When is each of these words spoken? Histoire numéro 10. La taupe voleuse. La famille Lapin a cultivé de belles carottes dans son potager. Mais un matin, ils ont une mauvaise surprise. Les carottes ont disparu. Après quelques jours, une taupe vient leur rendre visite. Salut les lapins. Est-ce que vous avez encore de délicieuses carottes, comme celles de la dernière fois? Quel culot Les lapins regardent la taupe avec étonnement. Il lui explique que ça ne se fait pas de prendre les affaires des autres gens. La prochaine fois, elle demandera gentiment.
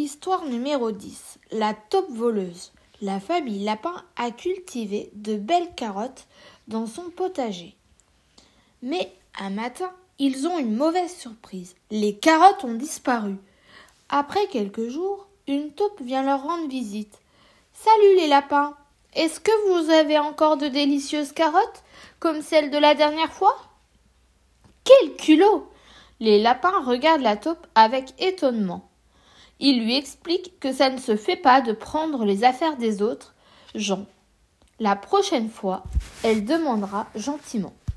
Histoire 0.00 0.44
numéro 0.44 0.92
10. 0.92 1.40
La 1.50 1.74
taupe 1.74 2.12
voleuse. 2.12 2.70
La 3.02 3.18
famille 3.18 3.64
Lapin 3.64 4.04
a 4.14 4.30
cultivé 4.30 5.10
de 5.14 5.34
belles 5.36 5.74
carottes 5.74 6.28
dans 6.68 6.86
son 6.86 7.10
potager. 7.10 7.74
Mais 8.80 9.12
un 9.40 9.50
matin, 9.50 9.90
ils 10.20 10.46
ont 10.46 10.56
une 10.56 10.76
mauvaise 10.76 11.12
surprise. 11.12 11.74
Les 11.90 12.14
carottes 12.14 12.62
ont 12.62 12.74
disparu. 12.74 13.38
Après 14.08 14.46
quelques 14.46 14.86
jours, 14.86 15.26
une 15.48 15.72
taupe 15.72 16.00
vient 16.00 16.22
leur 16.22 16.44
rendre 16.44 16.68
visite. 16.68 17.18
Salut 17.72 18.14
les 18.18 18.28
lapins. 18.28 18.76
Est-ce 19.14 19.40
que 19.40 19.82
vous 19.82 19.90
avez 19.90 20.20
encore 20.20 20.58
de 20.58 20.68
délicieuses 20.68 21.32
carottes, 21.32 21.82
comme 22.20 22.40
celles 22.40 22.70
de 22.70 22.78
la 22.78 22.94
dernière 22.94 23.32
fois? 23.32 23.56
Quel 24.84 25.16
culot 25.16 25.68
Les 26.20 26.40
lapins 26.40 26.84
regardent 26.84 27.22
la 27.22 27.36
taupe 27.36 27.66
avec 27.74 28.14
étonnement. 28.22 28.87
Il 29.60 29.84
lui 29.84 29.96
explique 29.96 30.58
que 30.60 30.72
ça 30.72 30.90
ne 30.90 30.98
se 30.98 31.16
fait 31.16 31.36
pas 31.36 31.60
de 31.60 31.72
prendre 31.72 32.24
les 32.24 32.44
affaires 32.44 32.76
des 32.76 33.02
autres 33.02 33.34
gens. 33.74 34.06
La 34.80 34.94
prochaine 34.94 35.50
fois, 35.50 35.82
elle 36.22 36.44
demandera 36.44 37.08
gentiment. 37.16 37.74